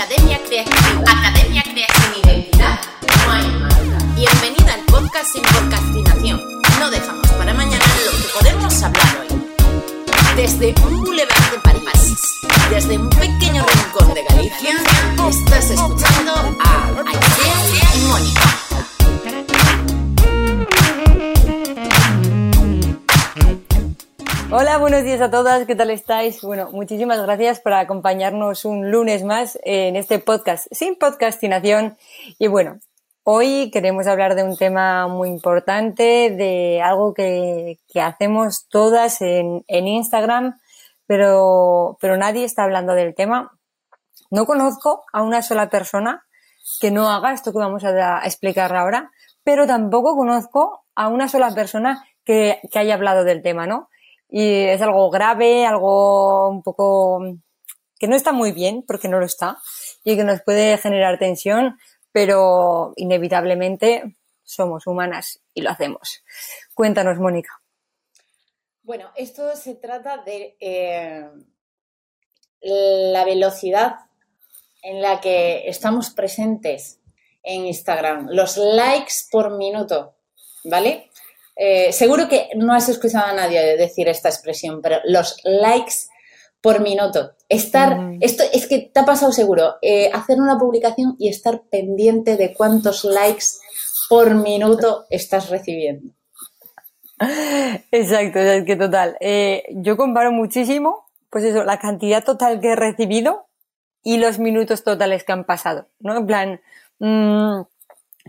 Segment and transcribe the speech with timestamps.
[0.00, 1.02] Academia Creativa.
[1.06, 2.14] Academia Creativa.
[2.14, 3.44] Sin identidad no hay.
[4.16, 6.40] Bienvenida al podcast sin podcastinación.
[6.78, 9.42] No dejamos para mañana lo que podemos hablar hoy.
[10.36, 12.40] Desde un boulevard de París,
[12.70, 14.74] desde un pequeño rincón de Galicia,
[15.28, 18.69] estás escuchando a Aisea y Mónica.
[24.52, 26.42] Hola, buenos días a todas, ¿qué tal estáis?
[26.42, 31.96] Bueno, muchísimas gracias por acompañarnos un lunes más en este podcast sin podcastinación.
[32.36, 32.80] Y bueno,
[33.22, 39.64] hoy queremos hablar de un tema muy importante, de algo que, que hacemos todas en,
[39.68, 40.58] en Instagram,
[41.06, 43.52] pero, pero nadie está hablando del tema.
[44.32, 46.26] No conozco a una sola persona
[46.80, 49.12] que no haga esto que vamos a, explicar ahora,
[49.44, 53.89] pero tampoco conozco a una sola persona que, que haya hablado del tema, ¿no?
[54.30, 57.20] Y es algo grave, algo un poco
[57.98, 59.58] que no está muy bien, porque no lo está,
[60.04, 61.78] y que nos puede generar tensión,
[62.12, 66.22] pero inevitablemente somos humanas y lo hacemos.
[66.74, 67.60] Cuéntanos, Mónica.
[68.82, 71.28] Bueno, esto se trata de eh,
[72.60, 73.96] la velocidad
[74.82, 76.98] en la que estamos presentes
[77.42, 80.14] en Instagram, los likes por minuto,
[80.64, 81.09] ¿vale?
[81.62, 86.08] Eh, seguro que no has escuchado a nadie decir esta expresión, pero los likes
[86.62, 87.32] por minuto.
[87.50, 88.18] Estar, mm.
[88.22, 92.54] esto es que te ha pasado seguro, eh, hacer una publicación y estar pendiente de
[92.54, 93.44] cuántos likes
[94.08, 96.14] por minuto estás recibiendo.
[97.92, 99.18] Exacto, es que total.
[99.20, 103.48] Eh, yo comparo muchísimo, pues eso, la cantidad total que he recibido
[104.02, 106.16] y los minutos totales que han pasado, ¿no?
[106.16, 106.60] En plan,
[107.00, 107.64] mmm,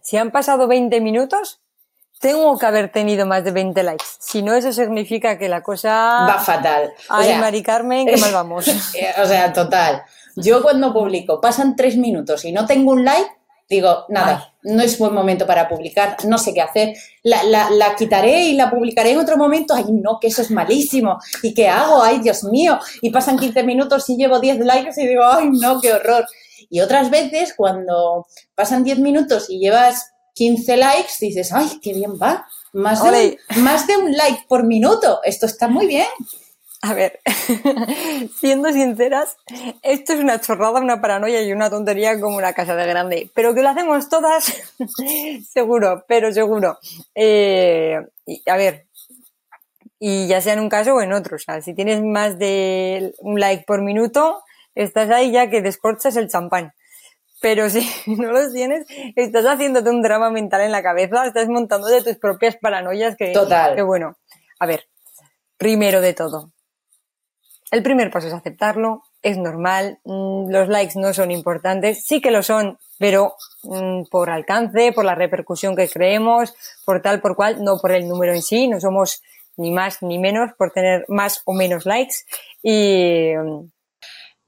[0.00, 1.60] si han pasado 20 minutos,
[2.20, 4.04] tengo que haber tenido más de 20 likes.
[4.18, 6.26] Si no, eso significa que la cosa...
[6.26, 6.92] Va fatal.
[7.08, 8.68] Ay, o sea, Mari Carmen, qué mal vamos.
[9.22, 10.02] o sea, total.
[10.36, 13.30] Yo cuando publico, pasan tres minutos y no tengo un like,
[13.68, 14.74] digo, nada, Ay.
[14.74, 16.94] no es buen momento para publicar, no sé qué hacer.
[17.22, 19.74] La, la, la, quitaré y la publicaré en otro momento.
[19.74, 21.18] Ay, no, que eso es malísimo.
[21.42, 22.02] ¿Y qué hago?
[22.02, 22.78] Ay, Dios mío.
[23.02, 26.26] Y pasan 15 minutos y llevo 10 likes y digo, ay, no, qué horror.
[26.70, 32.12] Y otras veces, cuando pasan 10 minutos y llevas 15 likes, dices, ay, qué bien
[32.12, 32.46] va.
[32.72, 35.18] Más de, un, más de un like por minuto.
[35.24, 36.06] Esto está muy bien.
[36.80, 37.18] A ver,
[38.38, 39.36] siendo sinceras,
[39.82, 43.30] esto es una chorrada, una paranoia y una tontería como una casa de grande.
[43.34, 44.62] Pero que lo hacemos todas,
[45.52, 46.78] seguro, pero seguro.
[47.16, 47.96] Eh,
[48.46, 48.86] a ver,
[49.98, 51.34] y ya sea en un caso o en otro.
[51.34, 54.40] O sea, si tienes más de un like por minuto,
[54.76, 56.74] estás ahí ya que descorchas el champán.
[57.40, 61.86] Pero si no los tienes, estás haciéndote un drama mental en la cabeza, estás montando
[61.86, 63.74] de tus propias paranoias que, Total.
[63.74, 64.16] que bueno.
[64.58, 64.88] A ver,
[65.56, 66.52] primero de todo,
[67.70, 72.30] el primer paso es aceptarlo, es normal, mm, los likes no son importantes, sí que
[72.30, 77.62] lo son, pero mmm, por alcance, por la repercusión que creemos, por tal, por cual,
[77.62, 79.22] no por el número en sí, no somos
[79.56, 82.14] ni más ni menos por tener más o menos likes
[82.62, 83.32] y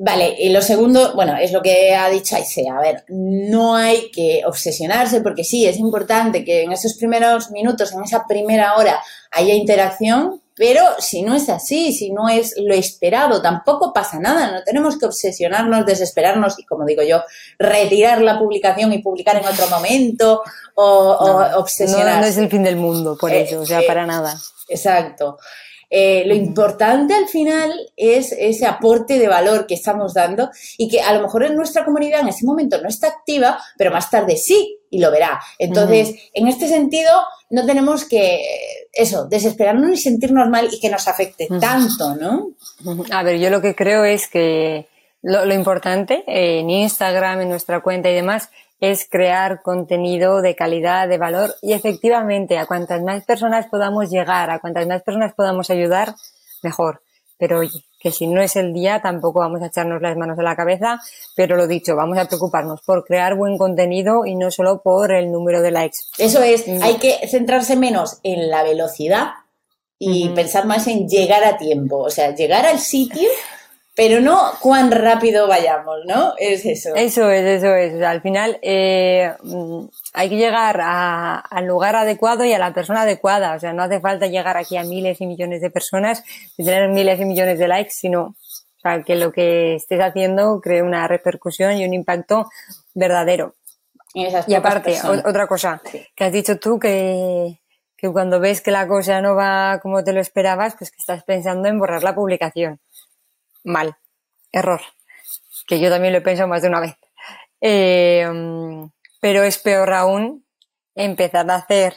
[0.00, 2.76] Vale, y lo segundo, bueno, es lo que ha dicho Aisea.
[2.78, 7.92] A ver, no hay que obsesionarse porque sí, es importante que en esos primeros minutos,
[7.92, 12.74] en esa primera hora, haya interacción, pero si no es así, si no es lo
[12.74, 14.52] esperado, tampoco pasa nada.
[14.52, 17.22] No tenemos que obsesionarnos, desesperarnos y, como digo yo,
[17.58, 20.42] retirar la publicación y publicar en otro momento
[20.74, 22.14] o, no, o obsesionarse.
[22.14, 24.36] No, no, es el fin del mundo, por Eh, eso, o sea, eh, para nada.
[24.68, 25.38] Exacto.
[25.90, 31.00] Eh, lo importante al final es ese aporte de valor que estamos dando y que
[31.00, 34.36] a lo mejor en nuestra comunidad en ese momento no está activa, pero más tarde
[34.36, 35.40] sí y lo verá.
[35.58, 37.10] Entonces, en este sentido,
[37.50, 38.40] no tenemos que,
[38.92, 42.50] eso, desesperarnos ni sentirnos mal y que nos afecte tanto, ¿no?
[43.10, 44.88] A ver, yo lo que creo es que
[45.22, 50.54] lo, lo importante eh, en Instagram, en nuestra cuenta y demás, es crear contenido de
[50.54, 55.34] calidad, de valor y efectivamente a cuantas más personas podamos llegar, a cuantas más personas
[55.34, 56.14] podamos ayudar,
[56.62, 57.02] mejor.
[57.38, 60.42] Pero oye, que si no es el día tampoco vamos a echarnos las manos a
[60.42, 61.00] la cabeza,
[61.36, 65.30] pero lo dicho, vamos a preocuparnos por crear buen contenido y no solo por el
[65.30, 65.98] número de likes.
[66.18, 66.82] Eso es, Mm.
[66.82, 69.28] hay que centrarse menos en la velocidad
[70.00, 73.28] y pensar más en llegar a tiempo, o sea, llegar al sitio,
[73.98, 76.32] pero no cuán rápido vayamos, ¿no?
[76.38, 76.94] Es eso.
[76.94, 77.94] Eso es, eso es.
[77.94, 79.84] O sea, al final eh, mm,
[80.14, 83.54] hay que llegar a- al lugar adecuado y a la persona adecuada.
[83.54, 86.24] O sea, no hace falta llegar aquí a miles y millones de personas
[86.56, 90.60] y tener miles y millones de likes, sino o sea, que lo que estés haciendo
[90.62, 92.48] cree una repercusión y un impacto
[92.94, 93.54] verdadero.
[94.14, 95.24] Y aparte, personas.
[95.26, 96.00] otra cosa, Sí.
[96.16, 97.60] que has dicho tú que,
[97.96, 101.24] que cuando ves que la cosa no va como te lo esperabas, pues que estás
[101.24, 102.80] pensando en borrar la publicación.
[103.68, 103.96] Mal.
[104.50, 104.80] Error.
[105.66, 106.94] Que yo también lo he pensado más de una vez.
[107.60, 110.46] Em, pero es peor aún
[110.94, 111.94] empezar a hacer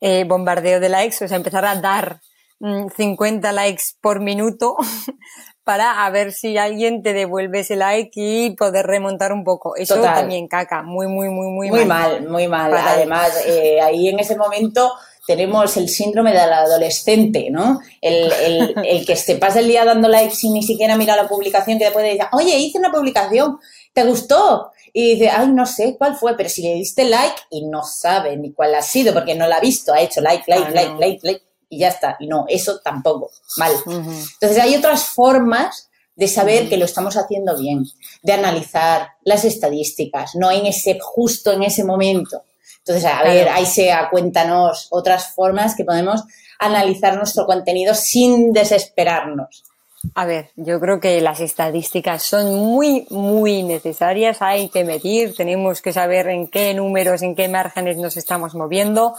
[0.00, 2.20] eh, bombardeo de likes, o sea, empezar a dar
[2.60, 4.76] 50 mm, likes por minuto
[5.64, 9.76] para a ver si alguien te devuelve ese like y poder remontar un poco.
[9.76, 12.28] Eso también caca, muy, muy, muy, muy, muy mal.
[12.28, 14.92] Muy mal, Además, eh, ahí en ese momento
[15.26, 17.80] tenemos el síndrome del adolescente, ¿no?
[18.00, 21.78] El, el, que se pasa el día dando likes sin ni siquiera mirar la publicación,
[21.78, 23.58] que después dice, oye, hice una publicación,
[23.92, 24.72] ¿te gustó?
[24.92, 28.36] Y dice, ay, no sé cuál fue, pero si le diste like y no sabe
[28.36, 31.20] ni cuál ha sido, porque no la ha visto, ha hecho like, like, like, like,
[31.22, 32.16] like, y ya está.
[32.20, 33.72] Y no, eso tampoco, mal.
[33.86, 37.84] Entonces hay otras formas de saber que lo estamos haciendo bien,
[38.22, 42.42] de analizar las estadísticas, no en ese, justo en ese momento.
[42.86, 46.22] Entonces, a ver, ahí sea, cuéntanos otras formas que podemos
[46.58, 49.64] analizar nuestro contenido sin desesperarnos.
[50.14, 54.42] A ver, yo creo que las estadísticas son muy, muy necesarias.
[54.42, 59.14] Hay que medir, tenemos que saber en qué números, en qué márgenes nos estamos moviendo,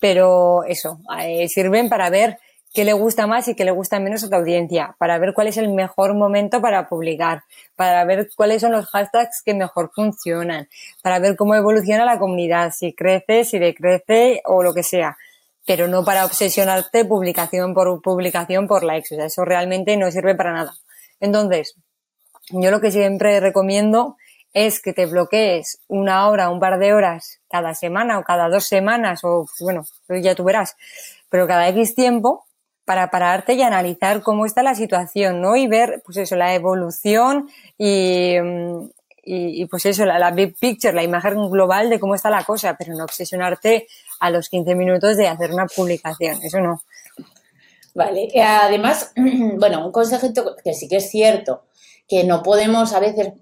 [0.00, 2.38] pero eso, eh, sirven para ver
[2.72, 5.48] qué le gusta más y qué le gusta menos a tu audiencia, para ver cuál
[5.48, 7.44] es el mejor momento para publicar,
[7.76, 10.68] para ver cuáles son los hashtags que mejor funcionan,
[11.02, 15.16] para ver cómo evoluciona la comunidad, si crece, si decrece o lo que sea
[15.64, 19.14] pero no para obsesionarte publicación por publicación por likes.
[19.14, 20.74] O sea, eso realmente no sirve para nada.
[21.20, 21.76] Entonces,
[22.50, 24.16] yo lo que siempre recomiendo
[24.52, 28.66] es que te bloquees una hora, un par de horas cada semana o cada dos
[28.66, 30.76] semanas o, bueno, ya tú verás,
[31.30, 32.44] pero cada X tiempo
[32.84, 35.56] para pararte y analizar cómo está la situación, ¿no?
[35.56, 37.48] Y ver, pues eso, la evolución
[37.78, 38.88] y, mm,
[39.24, 42.94] y, pues eso, la, big picture, la imagen global de cómo está la cosa, pero
[42.94, 43.86] no obsesionarte
[44.18, 46.82] a los 15 minutos de hacer una publicación, eso no.
[47.94, 49.12] Vale, además,
[49.58, 50.28] bueno, un consejo
[50.64, 51.66] que sí que es cierto,
[52.08, 53.32] que no podemos a veces,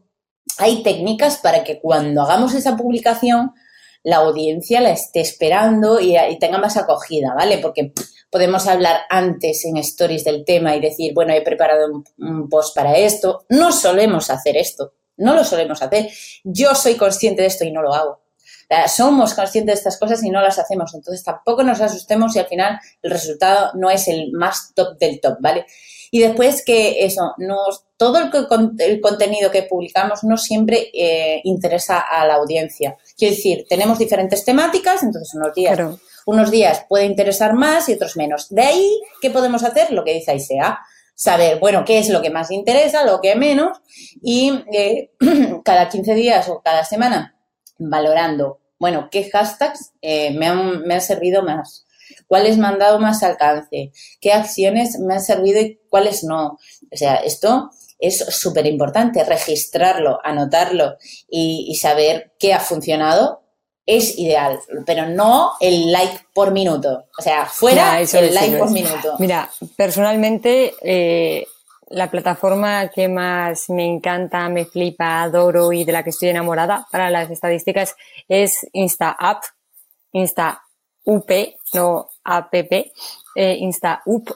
[0.59, 3.53] hay técnicas para que cuando hagamos esa publicación,
[4.03, 7.59] la audiencia la esté esperando y, tenga más acogida, ¿vale?
[7.59, 7.93] Porque
[8.31, 12.97] podemos hablar antes en stories del tema y decir, bueno, he preparado un post para
[12.97, 13.45] esto.
[13.49, 16.09] No solemos hacer esto, no lo solemos hacer.
[16.45, 18.21] Yo soy consciente de esto y no lo hago.
[18.89, 20.95] somos conscientes de estas cosas y no las hacemos.
[20.95, 25.21] Entonces tampoco nos asustemos si al final el resultado no es el más top del
[25.21, 25.67] top, ¿vale?
[26.13, 32.27] Y después que eso, nos, todo el, contenido que publicamos no siempre eh, interesa a
[32.27, 32.97] la audiencia.
[33.17, 35.79] Quiero decir, tenemos diferentes temáticas, entonces unos días,
[36.27, 38.49] unos días puede interesar más y otros menos.
[38.51, 39.93] De ahí, ¿qué podemos hacer?
[39.93, 40.81] Lo que dice Aisea
[41.21, 43.83] saber, bueno, qué es lo que más interesa, lo que menos,
[44.23, 45.11] y eh,
[45.67, 47.37] cada 15 días o cada semana
[47.79, 51.85] valorando, bueno, qué hashtags eh, me, han, me han servido más,
[52.27, 56.57] cuáles me han dado más alcance, qué acciones me han servido y cuáles no.
[56.91, 57.69] O sea, esto
[57.99, 60.97] es súper importante, registrarlo, anotarlo
[61.29, 63.40] y, y saber qué ha funcionado
[63.97, 67.07] es ideal, pero no el like por minuto.
[67.19, 69.17] O sea, fuera el like por minuto.
[69.19, 71.47] Mira, personalmente, eh,
[71.89, 76.87] la plataforma que más me encanta, me flipa, adoro y de la que estoy enamorada
[76.93, 77.97] para las estadísticas
[78.29, 79.43] es Insta App,
[80.13, 80.63] Insta
[81.05, 81.31] UP,
[81.75, 82.93] no app, eh,
[83.59, 84.35] instaup.es.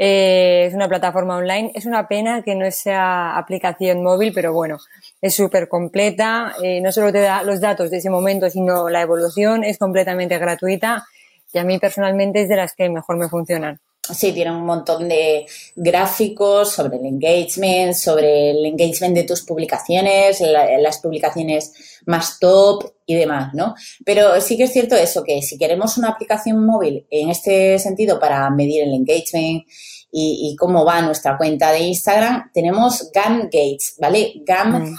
[0.00, 1.72] Eh, es una plataforma online.
[1.74, 4.76] Es una pena que no sea aplicación móvil, pero bueno,
[5.20, 6.54] es súper completa.
[6.62, 10.38] Eh, no solo te da los datos de ese momento, sino la evolución es completamente
[10.38, 11.04] gratuita
[11.52, 13.80] y a mí personalmente es de las que mejor me funcionan.
[14.14, 15.46] Sí, tiene un montón de
[15.76, 23.14] gráficos sobre el engagement, sobre el engagement de tus publicaciones, las publicaciones más top y
[23.14, 23.74] demás, ¿no?
[24.04, 28.18] Pero sí que es cierto eso, que si queremos una aplicación móvil en este sentido
[28.18, 29.64] para medir el engagement
[30.10, 34.32] y, cómo va nuestra cuenta de Instagram, tenemos GAM Gates, ¿vale?
[34.44, 34.96] GAM mm.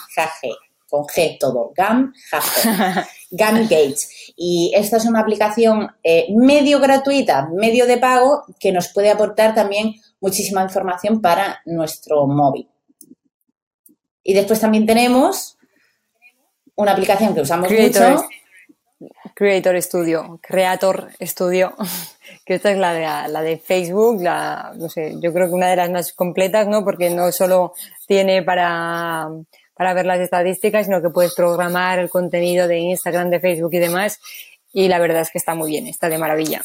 [0.90, 2.14] Con G todo, GAM
[3.32, 4.34] GAM Gates.
[4.36, 9.54] Y esta es una aplicación eh, medio gratuita, medio de pago, que nos puede aportar
[9.54, 12.68] también muchísima información para nuestro móvil.
[14.24, 15.58] Y después también tenemos
[16.76, 18.28] una aplicación que usamos mucho.
[19.34, 21.74] Creator Studio, Creator Studio,
[22.46, 25.70] que esta es la de, la de Facebook, la, no sé, yo creo que una
[25.70, 26.84] de las más completas, ¿no?
[26.84, 27.74] Porque no solo
[28.08, 29.30] tiene para
[29.80, 33.78] para ver las estadísticas, sino que puedes programar el contenido de Instagram, de Facebook y
[33.78, 34.20] demás.
[34.74, 36.62] Y la verdad es que está muy bien, está de maravilla.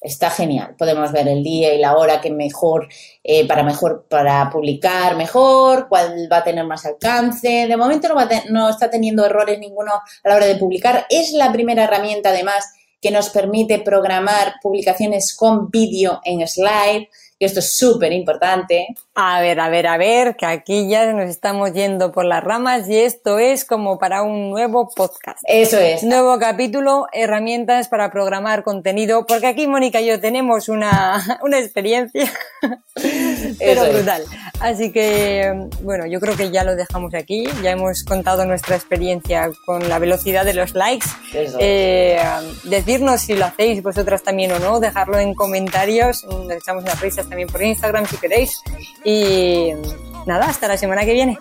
[0.00, 0.74] Está genial.
[0.76, 2.88] Podemos ver el día y la hora que mejor,
[3.22, 7.68] eh, para mejor, para publicar mejor, cuál va a tener más alcance.
[7.68, 8.16] De momento no,
[8.50, 11.06] no está teniendo errores ninguno a la hora de publicar.
[11.08, 12.64] Es la primera herramienta, además,
[13.00, 17.06] que nos permite programar publicaciones con vídeo en slide,
[17.38, 18.86] esto es súper importante.
[19.14, 22.88] A ver, a ver, a ver, que aquí ya nos estamos yendo por las ramas
[22.88, 25.40] y esto es como para un nuevo podcast.
[25.46, 26.02] Eso es.
[26.02, 32.30] Nuevo capítulo, herramientas para programar contenido, porque aquí Mónica y yo tenemos una, una experiencia,
[33.58, 34.24] pero brutal.
[34.60, 39.50] Así que, bueno, yo creo que ya lo dejamos aquí, ya hemos contado nuestra experiencia
[39.66, 41.06] con la velocidad de los likes.
[41.32, 42.18] Eh,
[42.64, 47.48] decirnos si lo hacéis vosotras también o no, dejarlo en comentarios, nos echamos unas también
[47.48, 48.62] por Instagram si queréis.
[49.04, 49.70] Y
[50.26, 51.38] nada, hasta la semana que viene.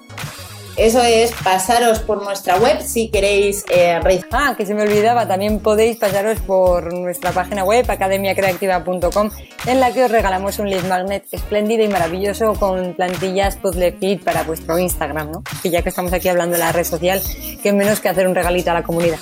[0.77, 3.97] Eso es pasaros por nuestra web si queréis eh,
[4.31, 9.29] Ah, que se me olvidaba, también podéis pasaros por nuestra página web academiacreativa.com
[9.67, 14.21] en la que os regalamos un lead magnet espléndido y maravilloso con plantillas puzzle fit
[14.21, 15.43] para vuestro Instagram, ¿no?
[15.63, 17.21] Que ya que estamos aquí hablando de la red social,
[17.63, 19.19] qué menos que hacer un regalito a la comunidad.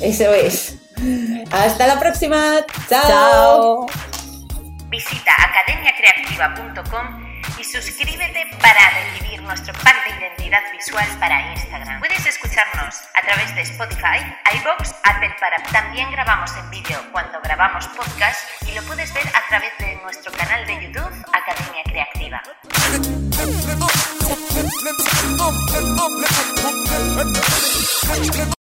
[0.00, 0.76] Eso es.
[1.50, 2.64] Hasta la próxima.
[2.88, 3.02] Chao.
[3.02, 4.13] Chao.
[4.94, 7.26] Visita academiacreativa.com
[7.58, 11.98] y suscríbete para recibir nuestro pack de identidad visual para Instagram.
[11.98, 14.22] Puedes escucharnos a través de Spotify,
[14.54, 15.60] iBox, Apple para.
[15.72, 20.30] También grabamos en vídeo cuando grabamos podcast y lo puedes ver a través de nuestro
[20.30, 22.40] canal de YouTube Academia Creativa.